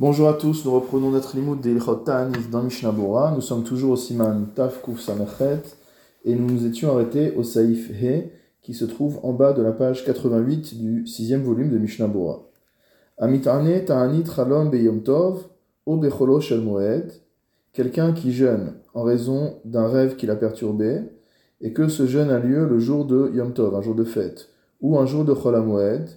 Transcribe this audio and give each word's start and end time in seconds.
Bonjour 0.00 0.30
à 0.30 0.32
tous, 0.32 0.64
nous 0.64 0.72
reprenons 0.72 1.10
notre 1.10 1.36
limoud 1.36 1.60
de 1.60 1.72
Ilchot 1.72 2.04
dans 2.50 2.62
Mishnah. 2.62 2.94
Nous 3.34 3.42
sommes 3.42 3.64
toujours 3.64 3.90
au 3.90 3.96
Siman 3.96 4.46
Taf 4.54 4.80
Kuf 4.80 4.98
Samachet 4.98 5.60
et 6.24 6.34
nous 6.34 6.46
nous 6.46 6.64
étions 6.64 6.94
arrêtés 6.94 7.34
au 7.36 7.42
Saïf 7.42 7.90
He 7.90 8.30
qui 8.62 8.72
se 8.72 8.86
trouve 8.86 9.20
en 9.22 9.34
bas 9.34 9.52
de 9.52 9.60
la 9.60 9.72
page 9.72 10.06
88 10.06 10.78
du 10.78 11.06
sixième 11.06 11.42
volume 11.42 11.68
de 11.68 11.76
Mishnah 11.76 12.06
Bora. 12.06 12.48
Amitane 13.18 13.84
Ta'anit 13.84 14.24
Chalom 14.24 14.70
Beyom 14.70 15.02
Tov 15.02 15.44
O 15.84 15.98
Becholo 15.98 16.40
Shel 16.40 16.62
Moed 16.62 17.12
Quelqu'un 17.74 18.14
qui 18.14 18.32
jeûne 18.32 18.76
en 18.94 19.02
raison 19.02 19.58
d'un 19.66 19.86
rêve 19.86 20.16
qui 20.16 20.24
l'a 20.24 20.36
perturbé 20.36 21.02
et 21.60 21.74
que 21.74 21.88
ce 21.88 22.06
jeûne 22.06 22.30
a 22.30 22.38
lieu 22.38 22.66
le 22.66 22.78
jour 22.78 23.04
de 23.04 23.30
Yom 23.34 23.52
Tov, 23.52 23.74
un 23.74 23.82
jour 23.82 23.94
de 23.94 24.04
fête, 24.04 24.48
ou 24.80 24.98
un 24.98 25.04
jour 25.04 25.26
de 25.26 25.34
Chol 25.34 25.60
Moed, 25.60 26.08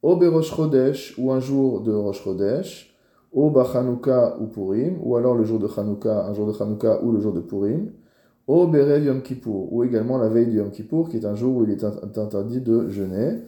O 0.00 0.16
Berosh 0.16 0.56
Chodesh 0.56 1.14
ou 1.18 1.30
un 1.30 1.40
jour 1.40 1.82
de 1.82 1.92
Rosh 1.92 2.24
Chodesh, 2.24 2.94
au 3.32 3.50
Bachanouka 3.50 4.36
ou 4.40 4.46
Purim, 4.46 4.98
ou 5.02 5.16
alors 5.16 5.34
le 5.34 5.44
jour 5.44 5.58
de 5.58 5.68
Chanouka, 5.68 6.26
un 6.26 6.34
jour 6.34 6.46
de 6.46 6.52
Chanouka 6.52 7.02
ou 7.02 7.12
le 7.12 7.20
jour 7.20 7.32
de 7.32 7.40
Purim, 7.40 7.90
au 8.46 8.66
Berev 8.66 9.04
Yom 9.04 9.22
Kippour, 9.22 9.72
ou 9.72 9.84
également 9.84 10.16
la 10.16 10.28
veille 10.28 10.46
de 10.46 10.52
Yom 10.52 10.70
Kippour, 10.70 11.08
qui 11.08 11.18
est 11.18 11.26
un 11.26 11.34
jour 11.34 11.56
où 11.56 11.64
il 11.64 11.70
est 11.70 11.84
interdit 11.84 12.60
de 12.60 12.88
jeûner. 12.88 13.42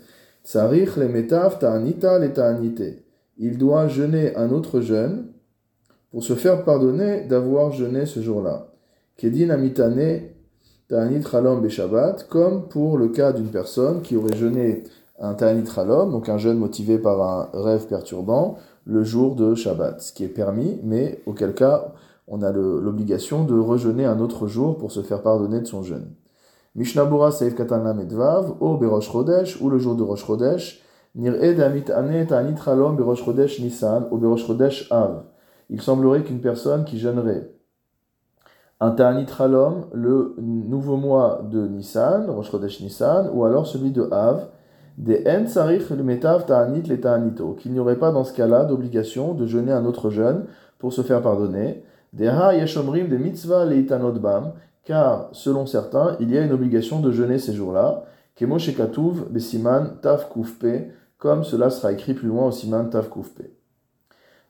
Tsarich 0.45 0.97
le 0.97 1.09
metav 1.09 1.59
ta'anita 1.59 2.19
le 2.19 2.33
ta'anite. 2.33 2.83
Il 3.39 3.57
doit 3.57 3.89
jeûner 3.89 4.37
un 4.37 4.51
autre 4.51 4.81
jeûne 4.81 5.27
pour 6.11 6.23
se 6.23 6.35
faire 6.35 6.65
pardonner 6.65 7.25
d'avoir 7.25 7.73
jeûné 7.73 8.05
ce 8.05 8.21
jour-là. 8.21 8.69
Kedin 9.17 9.49
amitane 9.51 10.21
ta'anit 10.89 11.23
chalom 11.23 11.63
beshabbat, 11.63 12.27
comme 12.29 12.69
pour 12.69 12.99
le 12.99 13.09
cas 13.09 13.33
d'une 13.33 13.49
personne 13.49 14.03
qui 14.03 14.17
aurait 14.17 14.37
jeûné 14.37 14.85
un 15.19 15.35
ta'anit 15.35 15.67
chalom, 15.67 16.11
donc 16.11 16.29
un 16.29 16.37
jeûne 16.37 16.59
motivé 16.59 16.99
par 16.99 17.23
un 17.23 17.49
rêve 17.55 17.87
perturbant, 17.87 18.57
le 18.85 19.05
jour 19.05 19.37
de 19.37 19.55
Shabbat, 19.55 20.01
ce 20.01 20.13
qui 20.13 20.25
est 20.25 20.29
permis, 20.29 20.79
mais 20.83 21.23
auquel 21.27 21.55
cas 21.55 21.93
on 22.29 22.43
a 22.43 22.53
l'obligation 22.53 23.45
de 23.45 23.59
rejeûner 23.59 24.05
un 24.05 24.21
autre 24.21 24.47
jour 24.47 24.79
pour 24.79 24.93
se 24.93 25.03
faire 25.03 25.23
pardonner 25.23 25.61
de 25.61 25.67
son 25.67 25.83
jeûne. 25.83 26.15
Mishnabura 26.77 27.33
Seif 27.33 27.57
Katana 27.57 27.93
Medvav, 27.93 28.55
O 28.61 28.77
Berosh 28.77 29.11
Chodesh, 29.11 29.61
ou 29.61 29.69
le 29.69 29.79
jour 29.79 29.97
de 29.97 30.05
Rosh 30.05 30.25
Chodesh, 30.25 30.83
Nir'e 31.17 31.57
Damit 31.57 31.91
Ane 31.91 32.27
Ta'anit 32.27 32.55
Berosh 32.55 33.25
Chodesh 33.25 33.61
Nissan, 33.61 34.07
ou 34.13 34.19
Berosh 34.19 34.47
Chodesh 34.47 34.87
Av. 34.93 35.25
Il 35.69 35.83
semblerait 35.83 36.23
qu'une 36.23 36.41
personne 36.41 36.85
qui 36.85 36.99
jeûnerait 36.99 37.53
un 38.83 38.93
Ta'anit 38.93 39.27
le 39.93 40.37
nouveau 40.39 40.97
mois 40.97 41.43
de 41.51 41.67
Nissan, 41.67 42.31
Rosh 42.31 42.51
Chodesh 42.51 42.81
Nissan, 42.81 43.29
ou 43.35 43.45
alors 43.45 43.67
celui 43.67 43.91
de 43.91 44.09
Av, 44.11 44.49
des 44.99 45.25
en 45.27 45.67
le 45.67 46.03
metav 46.03 46.47
ta'anit 46.47 46.83
le 46.83 47.01
ta'anito, 47.01 47.55
qu'il 47.55 47.73
n'y 47.73 47.79
aurait 47.79 47.99
pas 47.99 48.13
dans 48.13 48.25
ce 48.25 48.33
cas-là 48.35 48.65
d'obligation 48.65 49.35
de 49.35 49.47
jeûner 49.47 49.73
un 49.73 49.85
autre 49.85 50.11
jeûne 50.11 50.45
pour 50.79 50.93
se 50.93 51.03
faire 51.03 51.23
pardonner. 51.23 51.85
Des 52.13 52.29
ha 52.29 52.55
yeshomrim 52.55 53.09
de 53.09 53.17
mitzvah 53.17 53.65
le 53.65 54.19
bam, 54.19 54.53
car 54.85 55.29
selon 55.33 55.67
certains, 55.67 56.17
il 56.21 56.31
y 56.31 56.39
a 56.39 56.43
une 56.43 56.53
obligation 56.53 57.01
de 57.01 57.13
jeûner 57.13 57.39
ces 57.39 57.55
jours-là. 57.55 58.05
Kemo 58.35 58.59
shekatuv 58.59 59.31
besiman 59.31 59.99
tav 60.01 60.29
kufpe, 60.29 60.91
comme 61.19 61.45
cela 61.45 61.71
sera 61.71 61.93
écrit 61.93 62.15
plus 62.15 62.29
loin 62.29 62.47
au 62.47 62.51
siman 62.51 62.89
tav 62.91 63.09
kufpe. 63.09 63.43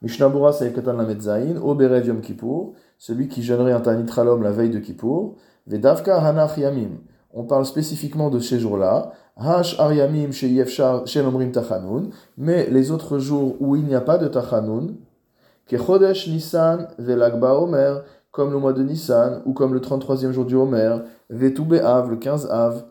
Mishnabura 0.03 0.53
saïkatan 0.53 0.95
la 0.95 1.05
metzaïn, 1.05 1.59
o 1.59 1.75
berev 1.75 2.07
yom 2.07 2.21
kippour, 2.23 2.73
celui 2.97 3.29
qui 3.29 3.43
jeûnerait 3.43 3.73
un 3.73 4.07
ralom 4.07 4.43
la 4.43 4.51
veille 4.51 4.71
de 4.71 4.79
kippour. 4.79 5.37
Vedavka 5.67 6.19
hanach 6.25 6.57
yamim, 6.57 7.01
on 7.33 7.45
parle 7.45 7.67
spécifiquement 7.67 8.31
de 8.31 8.39
ces 8.39 8.59
jours-là. 8.59 9.13
Mais 12.37 12.71
les 12.71 12.91
autres 12.91 13.19
jours 13.19 13.57
où 13.61 13.77
il 13.77 13.85
n'y 13.85 13.95
a 13.95 14.01
pas 14.01 14.19
de 14.19 14.29
Tachanun, 14.29 14.89
Chodesh 15.71 16.29
Nissan 16.29 16.89
Velagba 16.99 17.55
Omer, 17.55 18.03
comme 18.31 18.53
le 18.53 18.59
mois 18.59 18.73
de 18.73 18.83
Nissan, 18.83 19.43
ou 19.45 19.53
comme 19.53 19.75
le 19.75 19.81
33e 19.81 20.33
jour 20.33 20.45
du 20.45 20.57
Omer, 20.57 21.03
Vetu 21.29 21.63
Av, 21.79 22.11
le 22.11 22.17
15 22.17 22.51
Av, 22.51 22.85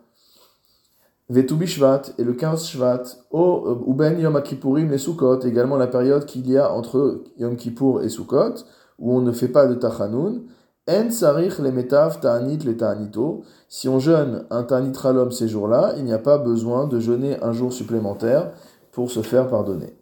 Vetu 1.30 1.56
Bishvat, 1.56 2.14
et 2.18 2.24
le 2.24 2.34
15 2.34 2.66
Shvat, 2.66 3.04
ou 3.32 3.94
Ben 3.94 4.20
Yom 4.20 4.42
Kippourim 4.42 4.92
et 4.92 4.98
Sukkot, 4.98 5.42
également 5.42 5.78
la 5.78 5.88
période 5.88 6.26
qu'il 6.26 6.50
y 6.50 6.58
a 6.58 6.72
entre 6.74 7.24
Yom 7.38 7.56
Kippour 7.56 8.02
et 8.02 8.10
Sukkot, 8.10 8.56
où 8.98 9.16
on 9.16 9.22
ne 9.22 9.32
fait 9.32 9.48
pas 9.48 9.68
de 9.68 9.76
Tachanun, 9.76 10.42
En 10.90 11.12
Sarich 11.12 11.60
le 11.60 11.72
Metav 11.72 12.20
Ta'anit 12.20 12.58
le 12.66 12.76
Ta'anito, 12.76 13.44
si 13.68 13.88
on 13.88 14.00
jeûne 14.00 14.46
un 14.50 14.64
Tanit 14.64 14.98
Ralom 14.98 15.32
ces 15.32 15.48
jours-là, 15.48 15.94
il 15.98 16.04
n'y 16.04 16.14
a 16.14 16.18
pas 16.18 16.40
besoin 16.40 16.88
de 16.88 17.00
jeûner 17.00 17.38
un 17.44 17.52
jour 17.52 17.72
supplémentaire 17.72 18.52
pour 18.92 19.12
se 19.12 19.22
faire 19.22 19.48
pardonner. 19.48 19.96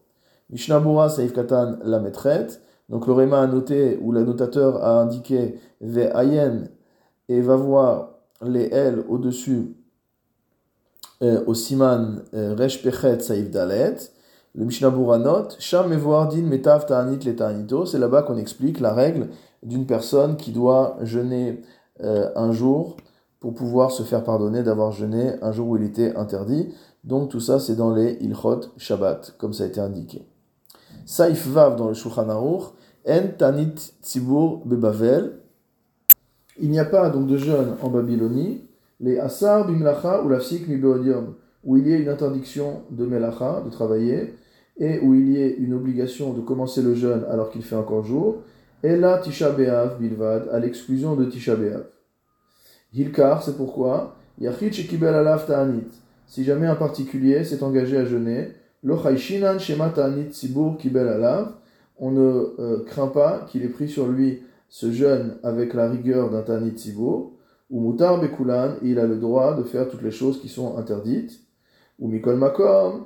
Mishnabura 0.50 1.09
Saif 1.09 1.34
Katan 1.34 1.76
la 1.84 2.00
maîtrette. 2.00 2.62
Donc 2.88 3.06
le 3.06 3.12
Réma 3.12 3.42
a 3.42 3.47
noté, 3.47 4.00
ou 4.02 4.14
l'annotateur 4.14 4.81
a 4.81 5.02
indiqué 5.02 5.59
Ve 5.81 6.09
Ayen 6.16 6.70
et 7.28 7.42
va 7.42 7.58
voir 7.58 8.12
les 8.42 8.70
L 8.72 9.03
au-dessus 9.09 9.76
euh, 11.22 11.44
au 11.47 11.53
Siman 11.53 12.22
euh, 12.34 12.56
Resh 12.58 12.81
Pechet 12.81 13.20
Saif 13.20 13.52
Dalet. 13.52 13.96
Le 14.56 14.64
Mishnabura 14.64 15.18
note 15.18 15.58
Sham 15.59 15.92
Ta'anit 16.64 17.20
le 17.26 17.36
Ta'anito. 17.36 17.86
C'est 17.86 18.00
là-bas 18.00 18.22
qu'on 18.22 18.38
explique 18.38 18.80
la 18.80 18.94
règle 18.94 19.28
d'une 19.63 19.85
personne 19.85 20.38
qui 20.38 20.51
doit 20.51 20.97
jeûner 21.01 21.62
euh, 22.03 22.29
un 22.35 22.51
jour 22.51 22.97
pour 23.40 23.53
pouvoir 23.53 23.91
se 23.91 24.03
faire 24.03 24.23
pardonner 24.23 24.63
d'avoir 24.63 24.91
jeûné 24.91 25.34
un 25.41 25.51
jour 25.51 25.69
où 25.69 25.78
il 25.78 25.84
était 25.84 26.16
interdit. 26.16 26.73
Donc 27.03 27.29
tout 27.29 27.40
ça, 27.40 27.59
c'est 27.59 27.75
dans 27.75 27.94
les 27.94 28.13
Ilchot 28.22 28.62
Shabbat, 28.78 29.35
comme 29.38 29.53
ça 29.53 29.63
a 29.63 29.67
été 29.67 29.79
indiqué. 29.79 30.25
Saif 31.06 31.47
Vav 31.47 31.75
dans 31.75 31.88
le 31.88 31.94
Shulchan 31.94 32.29
Aruch, 32.29 32.63
En 33.07 33.28
Tanit 33.38 33.94
Tzibur 34.01 34.62
Bebavel. 34.66 35.40
Il 36.59 36.69
n'y 36.69 36.79
a 36.79 36.85
pas 36.85 37.09
donc 37.09 37.28
de 37.28 37.38
jeûne 37.38 37.75
en 37.81 37.90
Babylonie. 37.90 38.63
Les 39.00 39.19
Asar 39.19 39.67
Bimlacha 39.67 40.23
ou 40.23 40.29
Lafsik 40.29 40.67
Mibeodium, 40.67 41.35
où 41.63 41.78
il 41.78 41.88
y 41.88 41.94
a 41.94 41.97
une 41.97 42.09
interdiction 42.09 42.81
de 42.90 43.06
Melacha, 43.06 43.62
de 43.63 43.69
travailler, 43.69 44.34
et 44.78 45.00
où 45.00 45.13
il 45.13 45.31
y 45.31 45.41
a 45.41 45.47
une 45.47 45.73
obligation 45.73 46.34
de 46.34 46.41
commencer 46.41 46.81
le 46.81 46.96
jeûne 46.96 47.25
alors 47.29 47.51
qu'il 47.51 47.63
fait 47.63 47.75
encore 47.75 48.03
jour. 48.03 48.38
Et 48.84 48.96
là, 48.96 49.18
Tisha 49.18 49.52
B'Av 49.52 50.00
Bilvad, 50.00 50.50
à 50.52 50.60
l'exclusion 50.60 51.16
de 51.16 51.26
Tisha 51.26 51.56
B'Av. 51.56 51.86
Hilkar, 52.94 53.44
c'est 53.44 53.58
pourquoi? 53.58 54.16
Yachid 54.40 54.74
Shekibel 54.74 55.14
Alaf 55.14 55.48
Ta'anit. 55.48 55.88
Si 56.28 56.44
jamais 56.44 56.68
un 56.68 56.76
particulier 56.76 57.44
s'est 57.44 57.64
engagé 57.64 57.98
à 57.98 58.06
jeûner, 58.06 58.50
Lo 58.84 58.98
Shema 59.18 59.90
Ta'anit 59.90 60.34
Sibur 60.34 60.78
Kibel 60.78 61.08
Alav, 61.08 61.54
on 61.98 62.12
ne 62.12 62.54
euh, 62.60 62.84
craint 62.86 63.08
pas 63.08 63.46
qu'il 63.48 63.64
ait 63.64 63.70
pris 63.70 63.90
sur 63.90 64.08
lui 64.08 64.44
ce 64.70 64.92
jeûne 64.92 65.38
avec 65.44 65.74
la 65.74 65.90
rigueur 65.90 66.30
d'un 66.30 66.42
Ta'anit 66.42 66.78
Sibur, 66.78 67.32
ou 67.70 67.92
Mutar 67.92 68.22
Bekulan, 68.22 68.76
il 68.84 69.00
a 69.00 69.06
le 69.06 69.16
droit 69.16 69.56
de 69.56 69.64
faire 69.64 69.90
toutes 69.90 70.04
les 70.04 70.12
choses 70.12 70.40
qui 70.40 70.48
sont 70.48 70.78
interdites, 70.78 71.40
ou 72.00 72.08
Mikol 72.08 72.38
Makom, 72.38 73.06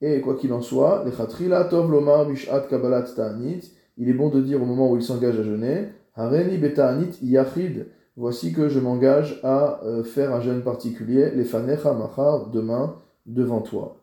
et 0.00 0.20
quoi 0.20 0.36
qu'il 0.36 0.52
en 0.52 0.62
soit, 0.62 1.04
les 1.04 1.12
Chatrila 1.12 1.64
Tov 1.64 1.90
Lomar 1.90 2.26
Bishat 2.26 2.60
Kabbalat 2.70 3.02
Ta'anit, 3.02 3.72
il 3.98 4.08
est 4.08 4.14
bon 4.14 4.28
de 4.28 4.40
dire 4.40 4.62
au 4.62 4.66
moment 4.66 4.90
où 4.90 4.96
il 4.96 5.02
s'engage 5.02 5.38
à 5.38 5.42
jeûner, 5.42 5.88
Hareni 6.14 6.58
Beta'anit 6.58 7.18
Yachid, 7.22 7.86
Voici 8.16 8.52
que 8.52 8.68
je 8.68 8.78
m'engage 8.78 9.40
à 9.42 9.80
euh, 9.84 10.04
faire 10.04 10.34
un 10.34 10.40
jeûne 10.42 10.62
particulier, 10.62 11.30
les 11.30 11.44
fanecha 11.44 11.94
machar, 11.94 12.50
demain, 12.50 12.96
devant 13.24 13.62
toi. 13.62 13.96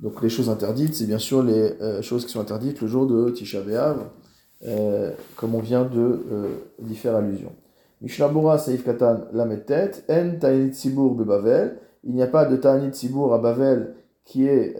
Donc 0.00 0.22
les 0.22 0.30
choses 0.30 0.48
interdites, 0.48 0.94
c'est 0.94 1.04
bien 1.04 1.18
sûr 1.18 1.42
les 1.42 1.74
euh, 1.82 2.00
choses 2.00 2.24
qui 2.24 2.32
sont 2.32 2.40
interdites 2.40 2.80
le 2.80 2.86
jour 2.86 3.06
de 3.06 3.28
Tisha 3.28 3.60
B'Av, 3.60 4.06
euh, 4.66 5.12
comme 5.36 5.54
on 5.54 5.60
vient 5.60 5.84
de 5.84 6.24
d'y 6.78 6.96
faire 6.96 7.14
allusion. 7.14 7.52
Mishnabura 8.00 8.56
Saif 8.56 8.84
Katan 8.84 9.24
Lametet, 9.34 9.90
En 10.08 10.38
Ta'anit 10.40 10.72
Sibur 10.72 11.14
Bavel. 11.14 11.76
Il 12.04 12.14
n'y 12.14 12.22
a 12.22 12.26
pas 12.26 12.46
de 12.46 12.56
Ta'anit 12.56 12.94
Sibur 12.94 13.34
à 13.34 13.38
Bavel 13.38 13.94
qui 14.24 14.46
est 14.46 14.76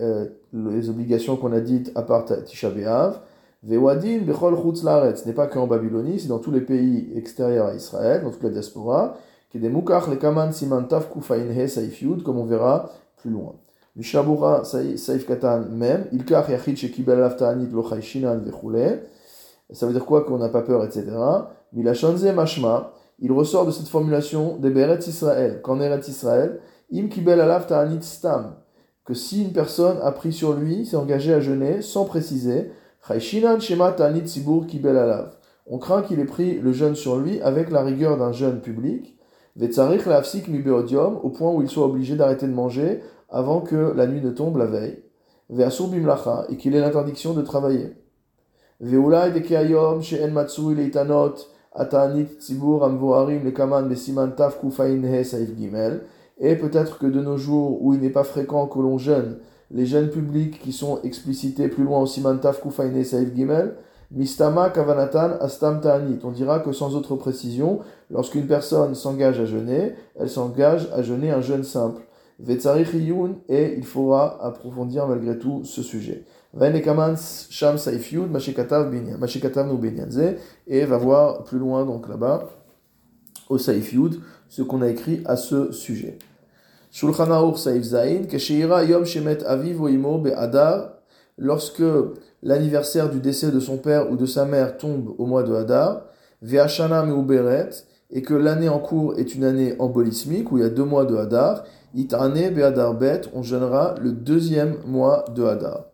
les 0.55 0.89
obligations 0.89 1.37
qu'on 1.37 1.53
a 1.53 1.61
dites 1.61 1.93
à 1.95 2.03
part 2.03 2.25
Tisha 2.47 2.71
B'Av. 2.71 3.21
Vewadin 3.63 4.21
bechol 4.21 4.57
chutz 4.57 4.81
ce 4.83 5.27
n'est 5.27 5.35
pas 5.35 5.47
qu'en 5.47 5.67
Babylonie, 5.67 6.19
c'est 6.19 6.29
dans 6.29 6.39
tous 6.39 6.51
les 6.51 6.63
pays 6.63 7.13
extérieurs 7.15 7.67
à 7.67 7.75
Israël, 7.75 8.23
dans 8.23 8.31
toute 8.31 8.43
la 8.43 8.51
diaspora, 8.51 9.19
qui 9.51 9.59
est 9.59 9.61
des 9.61 9.69
mukach 9.69 10.09
le 10.09 10.17
kaman 10.17 10.53
siman 10.53 10.85
taf 10.89 11.11
kufain 11.11 11.69
saif 11.69 12.01
yud, 12.01 12.23
comme 12.23 12.39
on 12.39 12.47
verra 12.47 12.91
plus 13.19 13.31
loin. 13.31 13.55
Mishabura 13.97 14.65
saif 14.65 15.27
katan 15.27 15.67
même, 15.71 16.07
ilkach 16.13 16.49
yachid 16.49 16.77
shekibel 16.77 17.23
alav 17.23 17.37
lo 17.71 17.85
shinan 18.01 18.39
vechule, 18.39 19.03
ça 19.73 19.87
veut 19.87 19.93
dire 19.93 20.07
quoi 20.07 20.25
qu'on 20.25 20.39
n'a 20.39 20.49
pas 20.49 20.63
peur, 20.63 20.85
etc. 20.85 21.07
Milachonze 21.73 22.25
mashma, 22.25 22.95
il 23.21 23.31
ressort 23.33 23.67
de 23.67 23.71
cette 23.71 23.89
formulation 23.89 24.57
des 24.57 24.71
Beret 24.71 25.01
Israël, 25.07 25.61
qu'en 25.63 25.81
Eretz 25.81 26.09
Israël, 26.09 26.61
im 26.93 27.09
kibel 27.09 27.41
alav 27.41 27.67
ta'anit 27.67 28.03
stam, 28.03 28.55
que 29.05 29.13
si 29.13 29.45
une 29.45 29.53
personne 29.53 29.99
a 30.03 30.13
pris 30.13 30.33
sur 30.33 30.55
lui, 30.55 30.87
s'est 30.87 30.97
engagé 30.97 31.35
à 31.35 31.41
jeûner, 31.41 31.83
sans 31.83 32.05
préciser, 32.07 32.71
on 35.67 35.79
craint 35.79 36.03
qu'il 36.03 36.21
ait 36.21 36.25
pris 36.25 36.59
le 36.59 36.73
jeûne 36.73 36.95
sur 36.95 37.17
lui 37.17 37.41
avec 37.41 37.71
la 37.71 37.83
rigueur 37.83 38.17
d'un 38.17 38.33
jeûne 38.33 38.61
public. 38.61 39.17
Vetsarich 39.57 40.07
lafsik 40.07 40.49
mibeodium, 40.49 41.19
au 41.23 41.31
point 41.31 41.51
où 41.53 41.63
il 41.63 41.69
soit 41.69 41.87
obligé 41.87 42.17
d'arrêter 42.17 42.47
de 42.47 42.53
manger 42.53 43.01
avant 43.29 43.61
que 43.61 43.93
la 43.97 44.07
nuit 44.07 44.21
ne 44.21 44.31
tombe 44.31 44.57
la 44.57 44.67
veille. 44.67 45.03
Veasur 45.49 45.89
bimlacha, 45.89 46.47
et 46.49 46.57
qu'il 46.57 46.75
ait 46.75 46.81
l'interdiction 46.81 47.33
de 47.33 47.43
travailler. 47.43 47.97
Veulai 48.81 49.33
dekeayom 49.33 50.01
she'en 50.03 50.31
matsui 50.31 50.75
leitanot 50.75 51.35
atanit 51.75 52.29
tzibur 52.39 52.83
amvoarim 52.83 53.45
lekaman 53.45 53.89
besiman 53.89 54.35
taf 54.35 54.59
kufain 54.61 55.03
he 55.05 55.25
saif 55.25 55.55
gimel. 55.57 56.03
Et 56.39 56.57
peut-être 56.57 56.99
que 56.99 57.07
de 57.07 57.21
nos 57.21 57.37
jours 57.37 57.83
où 57.83 57.93
il 57.93 58.01
n'est 58.01 58.11
pas 58.11 58.25
fréquent 58.25 58.67
que 58.67 58.79
l'on 58.79 58.97
jeûne 58.97 59.39
les 59.71 59.87
jeûnes 59.87 60.11
publics 60.11 60.61
qui 60.61 60.73
sont 60.73 61.01
explicités 61.03 61.69
plus 61.69 61.85
loin 61.85 62.01
au 62.01 62.07
siman 62.07 62.39
taf 62.39 62.61
kufaine 62.61 63.05
saif 63.05 63.35
gimel 63.35 63.75
mistama 64.11 64.71
kavanatan 64.71 65.39
astam 65.41 65.81
ta'anit 65.81 66.19
on 66.25 66.31
dira 66.31 66.61
que 66.61 66.73
sans 66.73 66.97
autre 66.97 67.17
précision 67.17 67.81
lorsqu'une 68.11 68.47
personne 68.47 68.95
s'engage 68.95 69.41
à 69.41 69.45
jeûner 69.45 69.95
elle 70.19 70.31
s'engage 70.31 70.89
à 70.93 71.03
jeûner 71.03 71.31
un 71.31 71.41
jeûne 71.41 71.65
simple. 71.65 72.03
Vetzarich 72.43 72.95
et 73.49 73.75
il 73.77 73.85
faudra 73.85 74.43
approfondir 74.45 75.07
malgré 75.07 75.39
tout 75.39 75.63
ce 75.65 75.83
sujet. 75.83 76.25
Sham 77.51 77.79
Saif 77.79 78.13
Yud, 78.13 78.29
et 80.67 80.85
va 80.85 80.97
voir 80.97 81.45
plus 81.45 81.59
loin, 81.59 81.85
donc 81.85 82.09
là-bas, 82.09 82.49
au 83.49 83.59
Saif 83.59 83.93
Yud, 83.93 84.21
ce 84.49 84.63
qu'on 84.63 84.83
a 84.83 84.89
écrit 84.89 85.21
à 85.27 85.37
ce 85.37 85.71
sujet. 85.71 86.19
Shulchan 86.93 87.31
Aruch 87.31 87.59
Saif 87.59 87.83
Zain, 87.83 88.25
Kesheira 88.25 88.85
Yom 88.85 89.05
Shemet 89.05 89.45
Aviv 89.45 89.81
Oimo 89.81 90.19
Be'adar, 90.19 90.95
lorsque 91.39 91.83
l'anniversaire 92.43 93.11
du 93.11 93.21
décès 93.21 93.51
de 93.51 93.61
son 93.61 93.79
père 93.79 94.11
ou 94.11 94.17
de 94.17 94.27
sa 94.27 94.45
mère 94.45 94.77
tombe 94.77 95.15
au 95.19 95.27
mois 95.27 95.43
de 95.43 95.55
Hadar, 95.55 96.03
Ve'ashana 96.43 97.05
Me'uberet, 97.05 97.71
et 98.11 98.23
que 98.23 98.35
l'année 98.35 98.69
en 98.69 98.79
cours 98.79 99.19
est 99.19 99.35
une 99.35 99.45
année 99.45 99.77
embolismique, 99.79 100.51
où 100.51 100.59
il 100.59 100.63
y 100.63 100.67
a 100.67 100.71
deux 100.71 100.85
mois 100.85 101.05
de 101.05 101.17
Hadar, 101.17 101.65
Itane 101.95 102.51
Be'adar 102.51 102.95
Bet, 102.95 103.23
on 103.35 103.43
jeûnera 103.43 103.95
le 104.01 104.13
deuxième 104.13 104.77
mois 104.87 105.25
de 105.35 105.45
Hadar. 105.45 105.85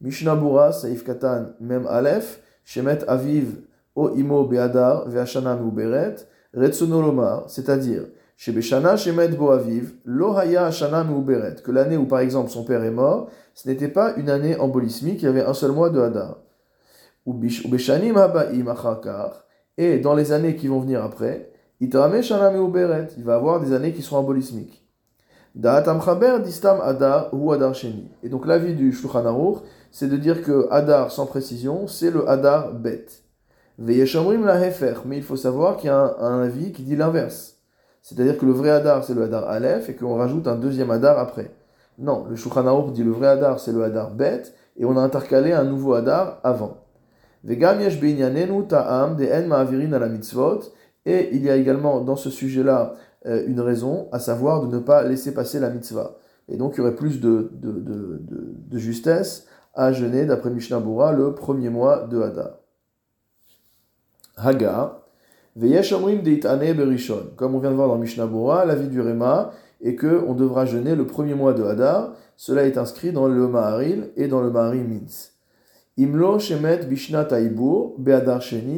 Mishnah 0.00 0.36
Bura, 0.36 0.72
Saif 0.72 1.04
Katan, 1.04 1.52
Mem 1.60 1.86
Aleph, 1.86 2.40
Shemet 2.64 3.04
Aviv, 3.08 3.62
O 3.94 4.10
Imo 4.10 4.44
Beadar, 4.44 5.08
Veashana 5.08 5.56
Meuberet, 5.56 6.16
Retsonolomar, 6.52 7.44
c'est-à-dire, 7.48 8.02
Shebeshana 8.36 8.96
Shemet 8.96 9.36
Bo 9.36 9.50
Aviv, 9.50 9.94
Lo 10.04 10.36
Haya 10.36 10.66
Ashana 10.66 11.04
Meuberet, 11.04 11.62
que 11.62 11.70
l'année 11.70 11.96
où 11.96 12.06
par 12.06 12.20
exemple 12.20 12.50
son 12.50 12.64
père 12.64 12.82
est 12.82 12.90
mort, 12.90 13.30
ce 13.54 13.68
n'était 13.68 13.88
pas 13.88 14.14
une 14.16 14.28
année 14.28 14.58
embolismique, 14.58 15.22
il 15.22 15.26
y 15.26 15.28
avait 15.28 15.44
un 15.44 15.54
seul 15.54 15.72
mois 15.72 15.90
de 15.90 16.00
Hadar. 16.00 16.38
Ubeshanim 17.26 18.16
Habaim 18.16 18.66
Achakar, 18.66 19.44
et 19.76 19.98
dans 19.98 20.14
les 20.14 20.32
années 20.32 20.56
qui 20.56 20.68
vont 20.68 20.80
venir 20.80 21.02
après, 21.02 21.50
Itrame 21.80 22.22
Shana 22.22 22.50
Meuberet, 22.50 23.08
il 23.16 23.24
va 23.24 23.36
avoir 23.36 23.60
des 23.60 23.72
années 23.72 23.92
qui 23.92 24.02
seront 24.02 24.18
embolismiques. 24.18 24.84
Da'atam 25.54 26.00
distam 26.42 26.80
Adar 26.80 27.32
ou 27.32 27.52
Adar 27.52 27.74
Sheni. 27.74 28.10
Et 28.24 28.28
donc 28.28 28.46
l'avis 28.46 28.74
du 28.74 28.92
Shulchan 28.92 29.24
Aruch, 29.24 29.58
c'est 29.92 30.08
de 30.08 30.16
dire 30.16 30.42
que 30.42 30.66
Hadar, 30.70 31.12
sans 31.12 31.26
précision, 31.26 31.86
c'est 31.86 32.10
le 32.10 32.28
Hadar 32.28 32.72
bête. 32.72 33.22
Veyeshamrim 33.78 34.44
la 34.44 34.58
Hefer, 34.60 34.94
mais 35.04 35.16
il 35.16 35.22
faut 35.22 35.36
savoir 35.36 35.76
qu'il 35.76 35.88
y 35.88 35.92
a 35.92 36.16
un, 36.18 36.42
avis 36.42 36.72
qui 36.72 36.82
dit 36.82 36.96
l'inverse. 36.96 37.53
C'est-à-dire 38.04 38.36
que 38.36 38.44
le 38.44 38.52
vrai 38.52 38.68
Hadar, 38.68 39.02
c'est 39.02 39.14
le 39.14 39.22
Hadar 39.22 39.48
Aleph, 39.48 39.88
et 39.88 39.96
qu'on 39.96 40.16
rajoute 40.16 40.46
un 40.46 40.56
deuxième 40.56 40.90
Hadar 40.90 41.18
après. 41.18 41.50
Non, 41.98 42.26
le 42.28 42.36
Shulchan 42.36 42.88
dit 42.88 43.02
le 43.02 43.12
vrai 43.12 43.28
Hadar, 43.28 43.58
c'est 43.58 43.72
le 43.72 43.82
Hadar 43.82 44.10
bête, 44.10 44.54
et 44.76 44.84
on 44.84 44.94
a 44.98 45.00
intercalé 45.00 45.52
un 45.52 45.64
nouveau 45.64 45.94
Hadar 45.94 46.38
avant. 46.44 46.76
Vegam 47.44 47.80
yesh 47.80 47.98
ta'am 48.68 49.16
de 49.16 49.24
en 49.24 49.48
ma'avirin 49.48 49.98
la 49.98 50.08
mitzvot, 50.10 50.60
et 51.06 51.34
il 51.34 51.42
y 51.42 51.48
a 51.48 51.56
également 51.56 52.02
dans 52.02 52.16
ce 52.16 52.28
sujet-là 52.28 52.92
euh, 53.24 53.46
une 53.46 53.60
raison, 53.60 54.08
à 54.12 54.18
savoir 54.18 54.66
de 54.66 54.74
ne 54.74 54.80
pas 54.80 55.02
laisser 55.02 55.32
passer 55.32 55.58
la 55.58 55.70
mitzvah. 55.70 56.18
Et 56.48 56.58
donc 56.58 56.74
il 56.74 56.78
y 56.78 56.80
aurait 56.82 56.94
plus 56.94 57.20
de, 57.20 57.50
de, 57.54 57.72
de, 57.72 58.20
de 58.20 58.78
justesse 58.78 59.46
à 59.72 59.92
jeûner, 59.92 60.26
d'après 60.26 60.50
Mishnah 60.50 60.80
Bura, 60.80 61.12
le 61.12 61.34
premier 61.34 61.70
mois 61.70 62.06
de 62.06 62.20
Hadar. 62.20 62.50
Haga, 64.36 65.03
Comme 65.56 67.54
on 67.54 67.58
vient 67.60 67.70
de 67.70 67.76
voir 67.76 67.88
dans 67.88 67.98
Mishnah 67.98 68.26
Bura, 68.26 68.64
la 68.64 68.74
vie 68.74 68.88
du 68.88 69.00
Réma 69.00 69.52
est 69.80 69.94
que 69.94 70.24
on 70.26 70.34
devra 70.34 70.66
jeûner 70.66 70.96
le 70.96 71.06
premier 71.06 71.34
mois 71.34 71.52
de 71.52 71.62
Hadar. 71.62 72.14
Cela 72.36 72.64
est 72.64 72.76
inscrit 72.76 73.12
dans 73.12 73.28
le 73.28 73.46
Maharil 73.46 74.10
et 74.16 74.26
dans 74.26 74.40
le 74.40 74.50
Maharil 74.50 74.88
Mintz. 74.88 75.34
Imlo 75.96 76.40
Shemet 76.40 76.86
Bishna 76.86 77.28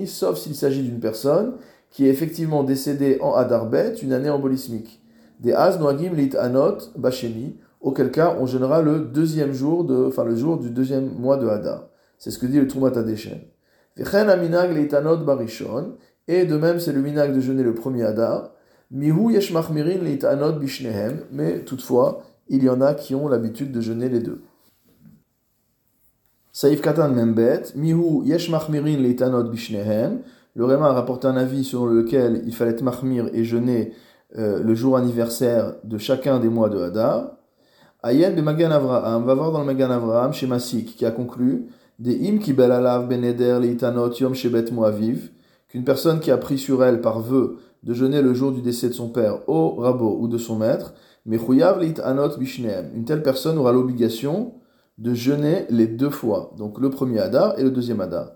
sauf 0.07 0.37
s'il 0.37 0.55
s'agit 0.55 0.83
d'une 0.83 1.01
personne 1.01 1.55
qui 1.91 2.07
est 2.07 2.11
effectivement 2.11 2.63
décédée 2.63 3.17
en 3.23 3.33
Hadar 3.33 3.71
Bet, 3.71 3.95
une 4.03 4.13
année 4.13 4.29
embolismique. 4.29 5.03
Des 5.41 5.55
Az 5.55 5.79
Noagim 5.79 6.13
Lit 6.15 6.37
Anot 6.37 6.77
Basheni, 6.97 7.57
auquel 7.81 8.11
cas 8.11 8.37
on 8.39 8.45
jeûnera 8.45 8.83
le 8.83 8.99
deuxième 9.01 9.55
jour, 9.55 9.85
de, 9.85 10.05
enfin 10.09 10.25
le 10.25 10.37
jour 10.37 10.59
du 10.59 10.69
deuxième 10.69 11.09
mois 11.19 11.39
de 11.39 11.49
Hadar. 11.49 11.89
C'est 12.19 12.31
ce 12.31 12.39
que 12.39 12.45
dit 12.45 12.61
le 12.61 12.69
Trumat 12.69 12.99
Adeshen. 12.99 13.41
Et 16.29 16.45
de 16.45 16.57
même, 16.57 16.81
c'est 16.81 16.93
le 16.93 17.01
minag 17.01 17.35
de 17.35 17.41
jeûner 17.41 17.63
le 17.63 17.75
premier 17.75 18.05
Hadar. 18.05 18.51
Mihu 18.91 19.39
bishnehem. 20.61 21.21
Mais 21.33 21.61
toutefois, 21.61 22.23
il 22.49 22.65
y 22.65 22.69
en 22.69 22.81
a 22.81 22.95
qui 22.95 23.15
ont 23.15 23.29
l'habitude 23.29 23.73
de 23.73 23.81
jeûner 23.81 24.09
les 24.09 24.21
deux. 24.21 24.43
Saïf 26.53 26.81
Katan 26.81 27.11
Membet. 27.11 27.63
Mihu 27.75 28.23
bishnehem. 29.51 30.21
Le 30.55 30.65
Réma 30.65 30.87
a 30.87 30.93
rapporté 30.93 31.29
un 31.29 31.37
avis 31.37 31.65
selon 31.65 31.87
lequel 31.87 32.43
il 32.47 32.55
fallait 32.55 32.81
mahmir 32.81 33.29
et 33.35 33.45
jeûner 33.45 33.93
euh, 34.39 34.63
le 34.63 34.75
jour 34.75 34.97
anniversaire 34.97 35.75
de 35.85 35.99
chacun 35.99 36.41
des 36.41 36.49
mois 36.49 36.71
de 36.71 36.79
Hadar. 36.81 37.37
Ayen 38.03 38.31
be 38.31 38.41
Magan 38.41 38.71
Avraham, 38.71 39.25
va 39.25 39.35
voir 39.35 39.53
dans 39.53 39.61
le 39.61 39.67
Magan 39.67 39.91
Avraham 39.91 40.33
chez 40.33 40.47
Masik, 40.47 40.97
qui 40.97 41.05
a 41.05 41.11
conclu 41.11 41.67
des 41.99 42.29
im 42.29 42.39
ki 42.39 42.53
belalav 42.53 43.09
beneder 43.09 43.59
leitanot 43.61 44.21
yom 44.21 44.35
shebet 44.35 44.71
moaviv, 44.71 45.31
qu'une 45.77 45.85
personne 45.85 46.21
qui 46.21 46.31
a 46.31 46.39
pris 46.39 46.57
sur 46.57 46.83
elle 46.83 47.03
par 47.03 47.21
vœu 47.21 47.59
de 47.83 47.93
jeûner 47.93 48.23
le 48.23 48.33
jour 48.33 48.51
du 48.51 48.63
décès 48.63 48.89
de 48.89 48.95
son 48.95 49.11
père 49.11 49.47
au 49.47 49.75
rabot 49.75 50.17
ou 50.19 50.27
de 50.27 50.39
son 50.39 50.57
maître, 50.57 50.95
leitanot 51.27 52.39
bishneem. 52.39 52.93
Une 52.95 53.05
telle 53.05 53.23
personne 53.23 53.59
aura 53.59 53.73
l'obligation 53.73 54.55
de 54.97 55.13
jeûner 55.13 55.67
les 55.69 55.87
deux 55.87 56.09
fois, 56.09 56.55
donc 56.57 56.81
le 56.81 56.89
premier 56.89 57.19
Hadar 57.19 57.59
et 57.59 57.63
le 57.63 57.71
deuxième 57.71 58.01
Hadar. 58.01 58.31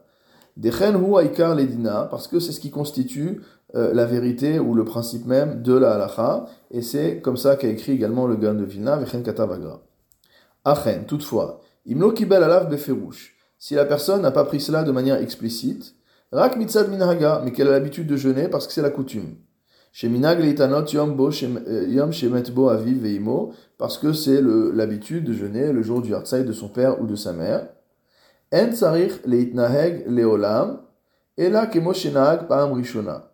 Dechen 0.58 1.02
hu 1.02 1.18
aikar 1.18 1.54
ledina, 1.54 2.08
parce 2.10 2.28
que 2.28 2.40
c'est 2.40 2.52
ce 2.52 2.60
qui 2.60 2.70
constitue 2.70 3.40
euh, 3.74 3.94
la 3.94 4.04
vérité 4.04 4.58
ou 4.58 4.74
le 4.74 4.84
principe 4.84 5.24
même 5.24 5.62
de 5.62 5.72
la 5.72 5.94
halacha, 5.94 6.44
et 6.70 6.82
c'est 6.82 7.22
comme 7.22 7.38
ça 7.38 7.56
qu'a 7.56 7.68
écrit 7.68 7.92
également 7.92 8.26
le 8.26 8.36
Gan 8.36 8.52
de 8.52 8.64
Vilna, 8.64 8.98
Vechen 8.98 9.22
Katavagra. 9.22 9.80
Achen, 10.66 11.06
toutefois, 11.06 11.62
imlo 11.86 12.12
kibel 12.12 12.44
alav 12.44 12.68
beferush, 12.68 13.34
si 13.56 13.76
la 13.76 13.86
personne 13.86 14.20
n'a 14.20 14.30
pas 14.30 14.44
pris 14.44 14.60
cela 14.60 14.82
de 14.82 14.92
manière 14.92 15.16
explicite, 15.16 15.94
rak 16.32 16.56
mitzad 16.56 16.88
minhaga, 16.88 17.42
mais 17.44 17.52
qu'elle 17.52 17.68
a 17.68 17.72
l'habitude 17.72 18.06
de 18.06 18.16
jeûner 18.16 18.48
parce 18.48 18.66
que 18.66 18.72
c'est 18.72 18.82
la 18.82 18.90
coutume. 18.90 19.36
Sheminag 19.92 20.40
leitanot 20.40 20.86
yom 20.86 21.16
bo 21.16 21.30
euh, 21.30 21.86
yom 21.88 22.12
shemet 22.12 22.50
bo 22.52 22.68
aviv 22.68 23.02
veimo, 23.02 23.52
parce 23.78 23.98
que 23.98 24.12
c'est 24.12 24.40
l'habitude 24.40 25.24
de 25.24 25.32
jeûner 25.32 25.72
le 25.72 25.82
jour 25.82 26.02
du 26.02 26.14
hartzaï 26.14 26.44
de 26.44 26.52
son 26.52 26.68
père 26.68 27.00
ou 27.00 27.06
de 27.06 27.16
sa 27.16 27.32
mère. 27.32 27.68
En 28.52 28.72
tsarich 28.72 29.24
leitnaheg 29.26 30.04
leolam, 30.06 30.80
ela 31.36 31.66
kemo 31.66 31.92
shenag 31.92 32.46
paam 32.46 32.72
rishona 32.72 33.30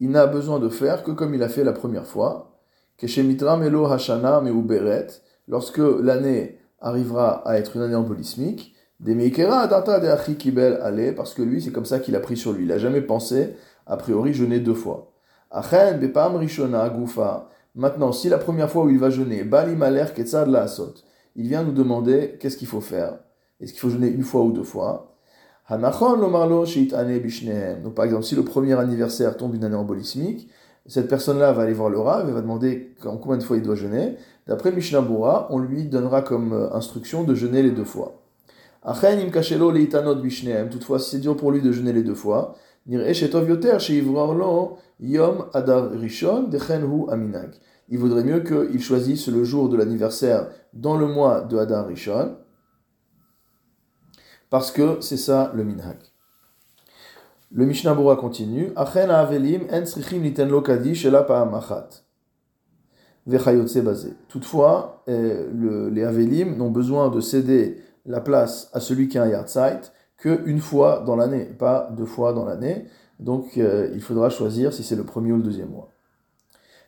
il 0.00 0.10
n'a 0.10 0.26
besoin 0.26 0.58
de 0.58 0.68
faire 0.68 1.02
que 1.02 1.12
comme 1.12 1.34
il 1.34 1.42
a 1.42 1.48
fait 1.48 1.64
la 1.64 1.72
première 1.72 2.06
fois. 2.06 2.60
Melo 3.02 3.86
Hashana 3.86 4.40
Meuberet, 4.40 5.06
lorsque 5.48 5.78
l'année 5.78 6.58
arrivera 6.80 7.46
à 7.48 7.56
être 7.58 7.76
une 7.76 7.82
année 7.82 7.94
embolismique, 7.94 8.73
de 9.04 11.10
parce 11.12 11.34
que 11.34 11.42
lui, 11.42 11.62
c'est 11.62 11.70
comme 11.70 11.84
ça 11.84 11.98
qu'il 11.98 12.16
a 12.16 12.20
pris 12.20 12.36
sur 12.36 12.52
lui. 12.52 12.64
Il 12.64 12.68
n'a 12.68 12.78
jamais 12.78 13.02
pensé, 13.02 13.54
a 13.86 13.96
priori, 13.96 14.32
jeûner 14.32 14.60
deux 14.60 14.74
fois. 14.74 15.12
Achen 15.50 16.00
Bepam 16.00 16.36
Rishona 16.36 16.88
Gufa. 16.88 17.50
Maintenant, 17.74 18.12
si 18.12 18.28
la 18.28 18.38
première 18.38 18.70
fois 18.70 18.84
où 18.84 18.88
il 18.88 18.98
va 18.98 19.10
jeûner, 19.10 19.44
Bali 19.44 19.76
Maler 19.76 20.06
Ketzad 20.14 20.48
La 20.48 20.62
Asot, 20.62 20.94
il 21.36 21.48
vient 21.48 21.62
nous 21.62 21.72
demander 21.72 22.36
qu'est-ce 22.40 22.56
qu'il 22.56 22.68
faut 22.68 22.80
faire? 22.80 23.18
Est-ce 23.60 23.72
qu'il 23.72 23.80
faut 23.80 23.90
jeûner 23.90 24.08
une 24.08 24.22
fois 24.22 24.42
ou 24.42 24.52
deux 24.52 24.62
fois? 24.62 25.10
Donc 25.70 27.94
par 27.94 28.04
exemple, 28.04 28.24
si 28.24 28.34
le 28.34 28.42
premier 28.42 28.78
anniversaire 28.78 29.36
tombe 29.36 29.54
une 29.54 29.64
année 29.64 29.76
embolismique, 29.76 30.50
cette 30.86 31.08
personne-là 31.08 31.52
va 31.52 31.62
aller 31.62 31.72
voir 31.72 31.88
le 31.88 31.98
Rav 31.98 32.28
et 32.28 32.32
va 32.32 32.42
demander 32.42 32.94
combien 33.00 33.38
de 33.38 33.42
fois 33.42 33.56
il 33.56 33.62
doit 33.62 33.74
jeûner. 33.74 34.16
D'après 34.46 34.72
Mishnah 34.72 35.02
on 35.48 35.58
lui 35.58 35.84
donnera 35.84 36.20
comme 36.20 36.52
euh, 36.52 36.74
instruction 36.74 37.24
de 37.24 37.34
jeûner 37.34 37.62
les 37.62 37.70
deux 37.70 37.84
fois. 37.84 38.23
Toutefois, 38.84 40.98
si 40.98 41.10
c'est 41.10 41.18
dur 41.18 41.36
pour 41.36 41.52
lui 41.52 41.62
de 41.62 41.72
jeûner 41.72 41.92
les 41.92 42.02
deux 42.02 42.14
fois, 42.14 42.54
il 42.86 42.98
vaudrait 47.98 48.24
mieux 48.24 48.40
qu'il 48.40 48.82
choisisse 48.82 49.28
le 49.28 49.44
jour 49.44 49.70
de 49.70 49.76
l'anniversaire 49.78 50.50
dans 50.74 50.98
le 50.98 51.06
mois 51.06 51.40
de 51.40 51.56
Adar 51.56 51.86
Rishon, 51.86 52.36
parce 54.50 54.70
que 54.70 54.98
c'est 55.00 55.16
ça 55.16 55.50
le 55.54 55.64
minhag. 55.64 55.96
Le 57.50 57.66
Mishnah 57.66 57.94
Bura 57.94 58.16
continue. 58.16 58.72
Achen 58.76 59.10
avelim 59.10 59.62
en 59.70 59.86
srichim 59.86 60.22
liten 60.22 60.48
lo 60.48 60.60
kadish 60.60 61.06
ela 61.06 61.22
pa'amachat. 61.22 62.02
Toutefois, 64.28 65.02
le, 65.06 65.88
les 65.88 66.02
avelim 66.02 66.56
n'ont 66.56 66.70
besoin 66.70 67.10
de 67.10 67.20
céder 67.20 67.83
la 68.06 68.20
place 68.20 68.70
à 68.72 68.80
celui 68.80 69.08
qui 69.08 69.18
a 69.18 69.22
un 69.22 69.28
yard 69.28 69.48
site 69.48 69.92
qu'une 70.18 70.60
fois 70.60 71.02
dans 71.06 71.16
l'année, 71.16 71.44
pas 71.44 71.90
deux 71.96 72.06
fois 72.06 72.32
dans 72.32 72.44
l'année. 72.44 72.86
Donc 73.18 73.56
euh, 73.56 73.90
il 73.94 74.00
faudra 74.00 74.30
choisir 74.30 74.72
si 74.72 74.82
c'est 74.82 74.96
le 74.96 75.04
premier 75.04 75.32
ou 75.32 75.36
le 75.36 75.42
deuxième 75.42 75.70
mois. 75.70 75.90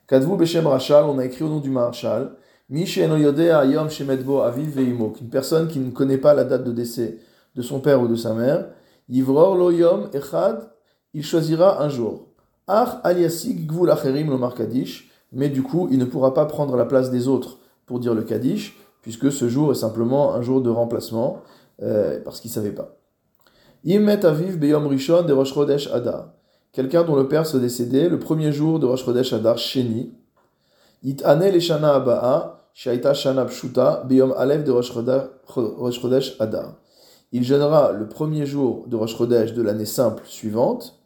Kadvu 0.07 0.37
Beshem 0.37 0.67
Rachal, 0.67 1.05
on 1.05 1.19
a 1.19 1.25
écrit 1.25 1.45
au 1.45 1.49
nom 1.49 1.61
du 1.61 1.71
Marshal, 1.71 2.37
Ayom 2.71 3.89
Shemedbo 3.89 4.41
Aviv 4.41 4.71
Veimok, 4.71 5.21
une 5.21 5.29
personne 5.29 5.69
qui 5.69 5.79
ne 5.79 5.91
connaît 5.91 6.19
pas 6.19 6.35
la 6.35 6.45
date 6.45 6.65
de 6.65 6.73
décès 6.73 7.19
de 7.55 7.63
son 7.63 7.81
père 7.81 8.01
ou 8.01 8.09
de 8.09 8.17
sa 8.17 8.35
mère, 8.35 8.69
Yivror 9.09 9.57
Loyom 9.57 10.09
Echad, 10.13 10.71
il 11.15 11.25
choisira 11.25 11.83
un 11.83 11.89
jour. 11.89 12.29
Ach 12.67 12.99
Aliasik 13.05 13.67
Gvul 13.67 13.91
Acherim 13.91 14.31
Lomar 14.31 14.55
Kadish, 14.55 15.11
mais 15.33 15.49
du 15.49 15.63
coup 15.63 15.89
il 15.91 15.99
ne 15.99 16.05
pourra 16.05 16.35
pas 16.35 16.47
prendre 16.47 16.77
la 16.77 16.85
place 16.85 17.11
des 17.11 17.29
autres 17.29 17.59
pour 17.87 18.01
dire 18.01 18.15
le 18.15 18.23
Kaddish, 18.23 18.77
puisque 19.07 19.31
ce 19.31 19.49
jour 19.49 19.71
est 19.71 19.77
simplement 19.77 20.35
un 20.35 20.43
jour 20.43 20.61
de 20.61 20.69
remplacement, 20.69 21.41
euh, 21.81 22.19
parce 22.25 22.41
qu'il 22.41 22.51
ne 22.51 22.55
savait 22.55 22.73
pas. 22.73 22.97
Yimmet 23.85 24.27
Aviv 24.27 24.59
Beyom 24.59 24.89
Rishon 24.89 25.23
de 25.23 25.33
Rosh 25.33 25.55
Chodesh 25.55 25.87
Adar. 25.93 26.33
Quelqu'un 26.73 27.05
dont 27.05 27.15
le 27.15 27.29
père 27.29 27.47
se 27.47 27.57
décédait 27.57 28.09
le 28.09 28.19
premier 28.19 28.51
jour 28.51 28.81
de 28.81 28.87
Rosh 28.87 29.05
Chodesh 29.05 29.33
Adar 29.33 29.59
Sheni. 29.59 30.13
It 31.05 31.25
Ane 31.25 31.53
le 31.53 31.61
Shana 31.61 31.95
Abaa, 31.95 32.69
Shaita 32.75 33.15
Shana 33.15 33.45
Pshuta, 33.45 34.03
Beyom 34.09 34.35
Alev 34.37 34.65
de 34.65 34.73
Rosh 34.73 36.01
Chodesh 36.01 36.35
Adar. 36.41 36.75
Il 37.31 37.45
jeûnera 37.45 37.93
le 37.93 38.09
premier 38.09 38.45
jour 38.45 38.87
de 38.89 38.97
Rosh 38.97 39.17
Chodesh 39.17 39.53
de 39.53 39.63
l'année 39.63 39.87
simple 39.87 40.25
suivante, 40.27 40.99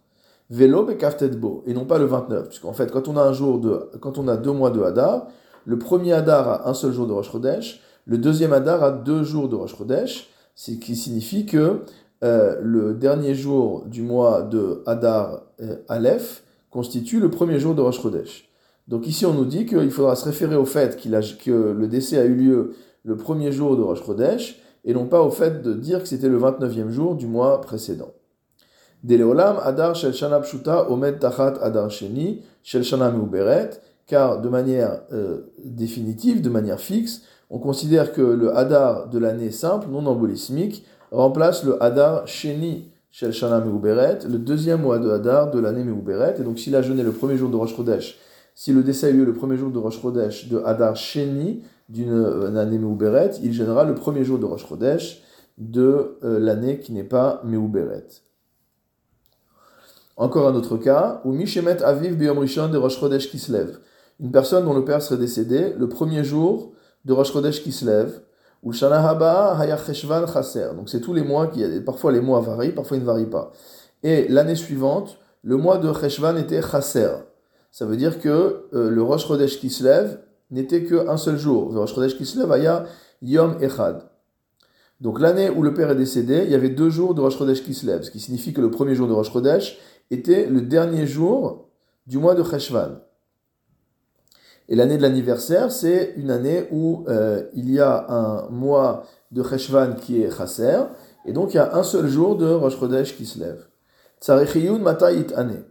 Velo 0.48 0.84
Bekaftetbo, 0.86 1.64
et 1.66 1.74
non 1.74 1.84
pas 1.84 1.98
le 1.98 2.06
29, 2.06 2.48
puisqu'en 2.48 2.72
fait, 2.72 2.90
quand 2.90 3.08
on 3.08 3.18
a 3.18 3.22
un 3.22 3.34
jour 3.34 3.58
de, 3.58 3.90
quand 4.00 4.16
on 4.16 4.26
a 4.26 4.38
deux 4.38 4.52
mois 4.52 4.70
de 4.70 4.80
Hadar, 4.80 5.26
le 5.66 5.78
premier 5.78 6.14
Hadar 6.14 6.48
a 6.48 6.70
un 6.70 6.72
seul 6.72 6.92
jour 6.92 7.06
de 7.06 7.12
Rosh 7.12 7.30
Chodesh, 7.30 7.82
le 8.10 8.18
deuxième 8.18 8.52
Hadar 8.52 8.82
a 8.82 8.90
deux 8.90 9.22
jours 9.22 9.48
de 9.48 9.54
Rosh 9.54 9.76
Chodesh, 9.76 10.30
ce 10.56 10.72
qui 10.72 10.96
signifie 10.96 11.46
que 11.46 11.82
euh, 12.24 12.56
le 12.60 12.92
dernier 12.92 13.36
jour 13.36 13.84
du 13.86 14.02
mois 14.02 14.42
de 14.42 14.82
Hadar 14.84 15.44
euh, 15.62 15.76
Aleph 15.88 16.42
constitue 16.70 17.20
le 17.20 17.30
premier 17.30 17.60
jour 17.60 17.76
de 17.76 17.82
Rosh 17.82 18.02
Chodesh. 18.02 18.50
Donc 18.88 19.06
ici, 19.06 19.26
on 19.26 19.32
nous 19.32 19.44
dit 19.44 19.64
qu'il 19.64 19.92
faudra 19.92 20.16
se 20.16 20.24
référer 20.24 20.56
au 20.56 20.64
fait 20.64 21.00
que 21.00 21.70
le 21.70 21.86
décès 21.86 22.18
a 22.18 22.24
eu 22.24 22.34
lieu 22.34 22.74
le 23.04 23.16
premier 23.16 23.52
jour 23.52 23.76
de 23.76 23.82
Rosh 23.82 24.04
Chodesh, 24.04 24.60
et 24.84 24.92
non 24.92 25.06
pas 25.06 25.22
au 25.22 25.30
fait 25.30 25.62
de 25.62 25.72
dire 25.72 26.02
que 26.02 26.08
c'était 26.08 26.28
le 26.28 26.40
29e 26.40 26.88
jour 26.88 27.14
du 27.14 27.28
mois 27.28 27.60
précédent. 27.60 28.10
Deleolam 29.04 29.60
Adar 29.62 29.94
Shel 29.94 30.14
Shana 30.14 30.40
Pshuta 30.40 30.90
Omed 30.90 31.20
Tachat 31.20 31.58
Adar 31.62 31.88
Sheni 31.92 32.42
Shel 32.64 32.82
Shana 32.82 33.12
car 34.08 34.40
de 34.40 34.48
manière 34.48 35.02
euh, 35.12 35.52
définitive, 35.64 36.42
de 36.42 36.50
manière 36.50 36.80
fixe, 36.80 37.22
on 37.50 37.58
considère 37.58 38.12
que 38.12 38.22
le 38.22 38.56
Hadar 38.56 39.08
de 39.08 39.18
l'année 39.18 39.50
simple, 39.50 39.88
non 39.90 40.06
embolismique, 40.06 40.86
remplace 41.10 41.64
le 41.64 41.82
Hadar 41.82 42.26
Sheni 42.26 42.90
Shel 43.10 43.32
Shana 43.32 43.60
Meuberet, 43.60 44.20
le 44.28 44.38
deuxième 44.38 44.82
mois 44.82 45.00
de 45.00 45.10
Hadar 45.10 45.50
de 45.50 45.58
l'année 45.58 45.82
Meuberet. 45.82 46.36
Et 46.38 46.44
donc 46.44 46.60
s'il 46.60 46.76
a 46.76 46.82
jeûné 46.82 47.02
le 47.02 47.10
premier 47.10 47.36
jour 47.36 47.50
de 47.50 47.56
Rosh 47.56 47.74
Chodesh, 47.74 48.18
si 48.54 48.72
le 48.72 48.84
décès 48.84 49.08
a 49.08 49.10
eu 49.10 49.18
lieu 49.18 49.24
le 49.24 49.32
premier 49.32 49.56
jour 49.56 49.70
de 49.70 49.78
Rosh 49.78 50.00
Chodesh 50.00 50.48
de 50.48 50.62
Hadar 50.64 50.94
Sheni 50.94 51.64
d'une 51.88 52.12
euh, 52.12 52.56
année 52.56 52.78
Meuberet, 52.78 53.32
il 53.42 53.52
gênera 53.52 53.84
le 53.84 53.96
premier 53.96 54.22
jour 54.22 54.38
de 54.38 54.44
Rosh 54.44 54.68
Chodesh 54.68 55.22
de 55.58 56.18
euh, 56.22 56.38
l'année 56.38 56.78
qui 56.78 56.92
n'est 56.92 57.04
pas 57.04 57.42
Meuberet. 57.44 58.06
Encore 60.16 60.46
un 60.46 60.54
autre 60.54 60.76
cas, 60.76 61.20
où 61.24 61.32
Mishemet 61.32 61.82
Aviv 61.82 62.16
Biyom 62.16 62.38
Rishon 62.38 62.68
de 62.68 62.76
Rosh 62.76 63.00
Chodesh 63.00 63.28
Kislev. 63.28 63.78
Une 64.20 64.30
personne 64.30 64.64
dont 64.66 64.74
le 64.74 64.84
père 64.84 65.02
serait 65.02 65.18
décédé 65.18 65.72
le 65.76 65.88
premier 65.88 66.22
jour 66.22 66.74
de 67.04 67.12
Rosh 67.12 67.32
Chodesh 67.32 67.62
Kislev, 67.62 68.20
ou 68.62 68.72
Shana 68.72 69.08
Haba 69.08 69.56
Hayacheshvan 69.58 70.26
Chaser. 70.26 70.68
Donc 70.76 70.88
c'est 70.88 71.00
tous 71.00 71.14
les 71.14 71.22
mois 71.22 71.46
qui 71.46 71.64
parfois 71.80 72.12
les 72.12 72.20
mois 72.20 72.40
varient, 72.40 72.72
parfois 72.72 72.96
ils 72.96 73.00
ne 73.00 73.06
varient 73.06 73.30
pas. 73.30 73.52
Et 74.02 74.28
l'année 74.28 74.54
suivante, 74.54 75.18
le 75.42 75.56
mois 75.56 75.78
de 75.78 75.92
Cheshvan 75.92 76.36
était 76.36 76.60
Chaser. 76.62 77.12
Ça 77.70 77.86
veut 77.86 77.96
dire 77.96 78.20
que 78.20 78.64
euh, 78.74 78.90
le 78.90 79.02
Rosh 79.02 79.26
Chodesh 79.26 79.58
Kislev 79.60 80.18
n'était 80.50 80.84
qu'un 80.84 81.16
seul 81.16 81.36
jour. 81.36 81.72
Le 81.72 81.80
Rosh 81.80 81.94
Chodesh 81.94 82.16
Kislev 82.16 82.50
Aya 82.52 82.84
Yom 83.22 83.56
Echad. 83.62 84.02
Donc 85.00 85.20
l'année 85.20 85.48
où 85.48 85.62
le 85.62 85.72
père 85.72 85.90
est 85.90 85.96
décédé, 85.96 86.42
il 86.44 86.50
y 86.50 86.54
avait 86.54 86.68
deux 86.68 86.90
jours 86.90 87.14
de 87.14 87.20
Rosh 87.22 87.38
Chodesh 87.38 87.62
Kislev, 87.62 88.02
ce 88.02 88.10
qui 88.10 88.20
signifie 88.20 88.52
que 88.52 88.60
le 88.60 88.70
premier 88.70 88.94
jour 88.94 89.08
de 89.08 89.14
Rosh 89.14 89.32
Chodesh 89.32 89.78
était 90.10 90.46
le 90.46 90.60
dernier 90.60 91.06
jour 91.06 91.68
du 92.06 92.18
mois 92.18 92.34
de 92.34 92.42
Cheshvan. 92.42 92.98
Et 94.70 94.76
l'année 94.76 94.96
de 94.96 95.02
l'anniversaire, 95.02 95.72
c'est 95.72 96.14
une 96.16 96.30
année 96.30 96.68
où 96.70 97.04
euh, 97.08 97.42
il 97.54 97.70
y 97.70 97.80
a 97.80 98.06
un 98.08 98.48
mois 98.50 99.04
de 99.32 99.42
Cheshvan 99.42 99.96
qui 100.00 100.22
est 100.22 100.30
Chaser, 100.30 100.78
et 101.26 101.32
donc 101.32 101.52
il 101.52 101.56
y 101.56 101.60
a 101.60 101.76
un 101.76 101.82
seul 101.82 102.06
jour 102.06 102.36
de 102.36 102.46
Rosh 102.46 102.78
Chodesh 102.78 103.16
qui 103.16 103.26
se 103.26 103.40
lève. 103.40 103.66
Tsarechiyun 104.20 104.78
matayit 104.78 105.26
ane. 105.34 105.64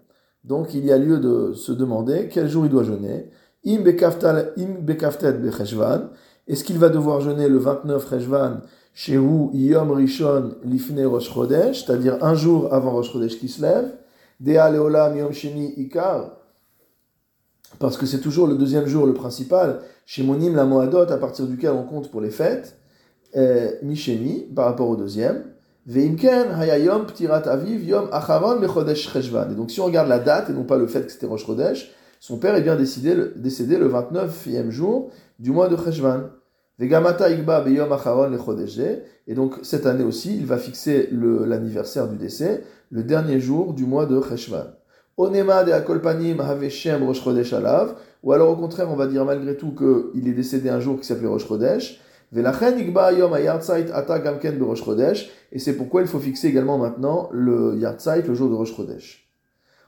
Donc 0.43 0.73
il 0.73 0.85
y 0.85 0.91
a 0.91 0.97
lieu 0.97 1.17
de 1.19 1.53
se 1.53 1.71
demander 1.71 2.27
quel 2.29 2.49
jour 2.49 2.65
il 2.65 2.71
doit 2.71 2.83
jeûner. 2.83 3.29
Im 3.65 3.83
bekaftet 3.83 5.33
becheshvan. 5.33 6.09
Est-ce 6.47 6.65
qu'il 6.65 6.77
va 6.77 6.89
devoir 6.89 7.21
jeûner 7.21 7.47
le 7.47 7.57
29 7.57 8.09
Cheshvan 8.09 8.57
chez 8.93 9.15
vous, 9.15 9.49
Yom 9.53 9.91
Rishon 9.91 10.55
Lifne 10.65 11.05
Rosh 11.05 11.31
Chodesh, 11.33 11.85
c'est-à-dire 11.85 12.17
un 12.21 12.33
jour 12.35 12.73
avant 12.73 12.91
Rosh 12.91 13.13
Chodesh 13.13 13.39
qui 13.39 13.47
se 13.47 13.61
lève? 13.61 13.93
Dea 14.41 14.69
Leolam 14.69 15.17
Yom 15.17 15.31
Sheni 15.31 15.73
Ikar 15.77 16.38
parce 17.77 17.97
que 17.97 18.05
c'est 18.05 18.19
toujours 18.19 18.47
le 18.47 18.55
deuxième 18.55 18.87
jour 18.87 19.05
le 19.05 19.13
principal, 19.13 19.81
chez 20.05 20.23
Monim 20.23 20.55
la 20.55 20.65
Moadot, 20.65 21.11
à 21.11 21.17
partir 21.17 21.45
duquel 21.45 21.71
on 21.71 21.83
compte 21.83 22.09
pour 22.09 22.21
les 22.21 22.31
fêtes, 22.31 22.77
euh, 23.35 23.71
Mishemi, 23.83 24.47
par 24.55 24.65
rapport 24.65 24.89
au 24.89 24.95
deuxième, 24.95 25.43
Veimken 25.85 26.51
Hayayom 26.51 27.05
Ptirat 27.05 27.47
Aviv 27.47 27.83
Yom 27.83 28.09
Acharon 28.11 28.59
Bechodesh 28.59 29.11
Cheshvan. 29.11 29.51
Et 29.51 29.55
donc 29.55 29.71
si 29.71 29.79
on 29.79 29.85
regarde 29.85 30.07
la 30.07 30.19
date 30.19 30.49
et 30.49 30.53
non 30.53 30.63
pas 30.63 30.77
le 30.77 30.87
fait 30.87 31.05
que 31.05 31.11
c'était 31.11 31.25
Rosh 31.25 31.45
Chodesh, 31.45 31.91
son 32.19 32.37
père 32.37 32.55
est 32.55 32.61
bien 32.61 32.75
décédé 32.75 33.15
le, 33.15 33.33
décédé 33.35 33.77
le 33.77 33.89
29e 33.89 34.69
jour 34.69 35.11
du 35.39 35.51
mois 35.51 35.67
de 35.67 35.77
Cheshvan. 35.77 36.29
Vegamata 36.79 37.29
Igba 37.29 37.61
Beyom 37.61 37.91
Acharon 37.91 38.29
Lechodesh 38.29 38.79
Et 39.27 39.35
donc 39.35 39.55
cette 39.63 39.85
année 39.85 40.03
aussi, 40.03 40.35
il 40.35 40.45
va 40.45 40.57
fixer 40.57 41.09
l'anniversaire 41.11 42.07
du 42.07 42.17
décès, 42.17 42.63
le 42.89 43.03
dernier 43.03 43.39
jour 43.39 43.73
du 43.73 43.85
mois 43.85 44.05
de 44.05 44.21
Cheshvan. 44.21 44.65
Onema 45.21 45.65
de 45.65 45.73
Akolpanim 45.73 46.39
Haveshem 46.39 47.03
Rosh 47.03 47.21
Chodesh 47.21 47.51
Alav, 47.51 47.95
ou 48.23 48.31
alors 48.31 48.51
au 48.51 48.55
contraire, 48.55 48.89
on 48.89 48.95
va 48.95 49.05
dire 49.05 49.25
malgré 49.25 49.57
tout 49.57 49.75
qu'il 49.75 50.25
est 50.29 50.33
décédé 50.33 50.69
un 50.69 50.79
jour 50.79 50.97
qui 50.97 51.05
s'appelait 51.05 51.27
Rosh 51.27 51.45
Chodesh. 51.45 51.99
Et 55.51 55.59
c'est 55.59 55.73
pourquoi 55.73 56.01
il 56.03 56.07
faut 56.07 56.19
fixer 56.19 56.47
également 56.47 56.77
maintenant 56.77 57.27
le 57.33 57.75
Yartzait, 57.75 58.21
le 58.21 58.33
jour 58.33 58.49
de 58.49 58.55
Rosh 58.55 58.73
Chodesh. 58.73 59.29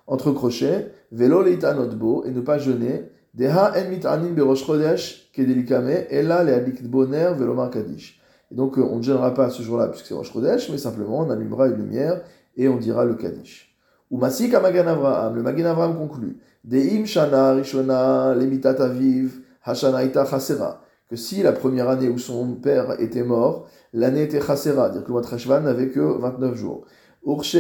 Entre 0.06 0.34
crochets, 0.34 0.92
Velo 1.14 1.44
Leitanotbo, 1.44 2.26
et 2.26 2.32
ne 2.32 2.42
pas 2.42 2.58
jeûner, 2.58 3.06
Deha 3.34 3.72
En 3.78 3.90
Mitanim 3.90 4.34
Be 4.34 4.42
Rosh 4.42 4.66
Chodesh 4.66 5.32
Kedelikame, 5.32 6.08
Ela 6.10 6.44
Leadik 6.44 6.84
Boner 6.84 7.32
Velomar 7.38 7.70
Kadish. 7.70 8.20
Et 8.52 8.56
donc 8.56 8.76
on 8.78 8.98
ne 8.98 9.02
gênera 9.02 9.34
pas 9.34 9.50
ce 9.50 9.64
jour-là 9.64 9.88
puisque 9.88 10.08
c'est 10.08 10.14
Rosh 10.14 10.34
mais 10.70 10.78
simplement 10.78 11.20
on 11.20 11.30
allumera 11.30 11.70
une 11.70 11.78
lumière 11.78 12.22
et 12.58 12.68
on 12.68 12.76
dira 12.76 13.06
le 13.06 13.14
Kaddish. 13.14 13.71
Ou 14.12 14.18
Masik 14.18 14.54
Magan 14.54 14.88
Avraham, 14.88 15.36
le 15.36 15.42
Magan 15.42 15.66
Avraham 15.68 15.98
conclut 15.98 16.38
Deim 16.66 17.06
Shana 17.06 17.54
Rishona 17.54 18.36
Lemitat 18.36 18.76
Aviv 18.82 19.40
Hashana 19.64 20.04
Ita 20.04 20.26
Chasera, 20.26 20.82
que 21.10 21.16
si 21.16 21.42
la 21.42 21.54
première 21.54 21.88
année 21.90 22.10
où 22.10 22.18
son 22.18 22.56
père 22.56 23.00
était 23.00 23.24
mort, 23.24 23.70
l'année 23.94 24.24
était 24.24 24.42
Chasera, 24.42 24.90
dire 24.90 25.04
que 25.04 25.08
le 25.08 25.14
mois 25.14 25.22
de 25.22 25.60
n'avait 25.64 25.88
que 25.88 26.02
29 26.02 26.56
jours. 26.56 26.86
Urshe 27.26 27.56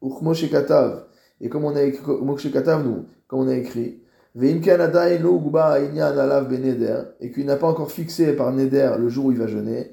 Uchmoshe 0.00 0.50
Katav, 0.50 1.06
et 1.40 1.48
comme 1.48 1.64
on 1.64 1.74
a 1.74 1.82
écrit, 1.82 2.02
nous, 2.06 3.06
comme 3.26 3.40
on 3.40 3.48
a 3.48 3.56
écrit, 3.56 4.02
Beneder, 6.48 7.02
et 7.20 7.32
qu'il 7.32 7.46
n'a 7.46 7.56
pas 7.56 7.66
encore 7.66 7.90
fixé 7.90 8.34
par 8.34 8.52
Neder 8.52 8.92
le 8.98 9.08
jour 9.08 9.26
où 9.26 9.32
il 9.32 9.38
va 9.38 9.48
jeûner, 9.48 9.90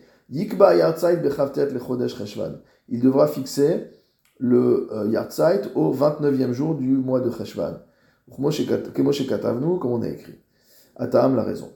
Cheshvan. 2.15 2.59
Il 2.89 3.01
devra 3.01 3.27
fixer 3.27 3.89
le 4.39 4.89
euh, 4.91 5.69
au 5.75 5.93
29e 5.93 6.51
jour 6.53 6.75
du 6.75 6.87
mois 6.87 7.19
de 7.19 7.29
Cheshvan. 7.29 7.73
Comme 8.35 8.45
on 8.45 10.01
a 10.01 10.07
écrit. 10.07 10.39
Atam 10.95 11.35
la 11.35 11.43
raison. 11.43 11.69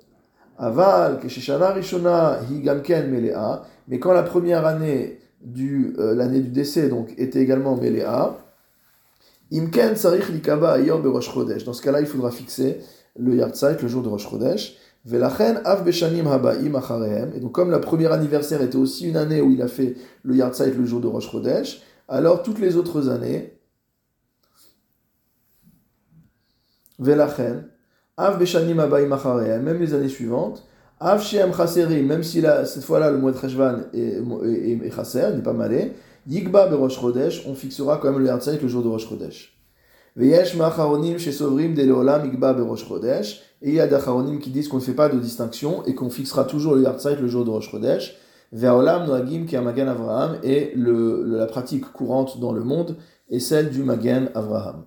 Aval, 0.57 1.19
Kesheshana 1.19 1.71
Rishona, 1.73 2.39
Higamken 2.49 3.09
Melea, 3.09 3.63
mais 3.87 3.99
quand 3.99 4.13
la 4.13 4.23
première 4.23 4.65
année 4.65 5.19
du, 5.41 5.95
euh, 5.97 6.15
l'année 6.15 6.39
du 6.39 6.49
décès, 6.49 6.89
donc, 6.89 7.13
était 7.17 7.41
également 7.41 7.75
Melea, 7.75 8.37
Imken 9.51 9.95
Sarich 9.95 10.29
Likaba 10.29 10.73
Ayom 10.73 11.05
Rosh 11.05 11.31
Chodesh. 11.31 11.63
Dans 11.63 11.73
ce 11.73 11.81
cas-là, 11.81 12.01
il 12.01 12.07
faudra 12.07 12.31
fixer 12.31 12.79
le 13.17 13.35
Yartzeit, 13.35 13.77
le 13.81 13.87
jour 13.87 14.01
de 14.01 14.09
Rosh 14.09 14.29
Chodesh. 14.29 14.77
Velachen 15.05 15.59
Av 15.65 15.83
Beshanim 15.83 16.27
Habaim 16.27 16.73
Acharehem. 16.75 17.31
Et 17.35 17.39
donc, 17.39 17.51
comme 17.51 17.69
la 17.69 17.79
première 17.79 18.13
anniversaire 18.13 18.61
était 18.61 18.77
aussi 18.77 19.09
une 19.09 19.17
année 19.17 19.41
où 19.41 19.51
il 19.51 19.61
a 19.61 19.67
fait 19.67 19.95
le 20.23 20.35
Yartzeit, 20.35 20.71
le 20.71 20.85
jour 20.85 21.01
de 21.01 21.07
Rosh 21.07 21.29
Chodesh, 21.29 21.81
alors 22.13 22.43
toutes 22.43 22.59
les 22.59 22.75
autres 22.75 23.09
années, 23.09 23.57
Av 28.15 28.37
Beshanim 28.37 28.75
même 28.75 29.79
les 29.79 29.93
années 29.95 30.09
suivantes, 30.09 30.63
Avshem 30.99 31.51
Chaseri, 31.53 32.03
même 32.03 32.21
si 32.21 32.39
là, 32.39 32.65
cette 32.65 32.83
fois-là 32.83 33.09
le 33.09 33.17
mois 33.17 33.31
de 33.31 33.37
Cheshvan 33.37 33.85
est, 33.93 34.19
est, 34.19 35.35
n'est 35.35 35.41
pas 35.41 35.53
malé, 35.53 35.93
Yigba 36.27 36.67
Berosh 36.67 36.99
Chodesh, 36.99 37.45
on 37.47 37.55
fixera 37.55 37.97
quand 37.97 38.11
même 38.11 38.19
le 38.19 38.27
Yartzeit 38.27 38.59
le 38.61 38.67
jour 38.67 38.83
de 38.83 38.89
Rosh 38.89 39.09
Chodesh. 39.09 39.57
Veyesh 40.15 40.55
Macharonim 40.55 41.17
chez 41.17 41.31
Sovrim 41.31 41.73
Berosh 41.73 42.85
et 43.63 43.69
il 43.69 43.73
y 43.73 43.79
a 43.79 43.87
d'Acharonim 43.87 44.37
qui 44.37 44.51
disent 44.51 44.67
qu'on 44.67 44.77
ne 44.77 44.83
fait 44.83 44.93
pas 44.93 45.09
de 45.09 45.17
distinction 45.17 45.83
et 45.85 45.95
qu'on 45.95 46.11
fixera 46.11 46.43
toujours 46.43 46.75
le 46.75 46.83
Yartzeit 46.83 47.15
le 47.15 47.27
jour 47.27 47.43
de 47.43 47.49
Rosh 47.49 47.71
Chodesh. 47.71 48.15
Ve'olam 48.53 49.07
Noagim 49.07 49.45
qui 49.45 49.55
a 49.55 49.61
Magen 49.61 49.87
Avraham, 49.87 50.37
et 50.43 50.73
le, 50.75 51.23
la 51.23 51.47
pratique 51.47 51.91
courante 51.91 52.39
dans 52.39 52.53
le 52.53 52.63
monde 52.63 52.97
est 53.29 53.39
celle 53.39 53.71
du 53.71 53.83
Magen 53.83 54.29
Avraham. 54.35 54.85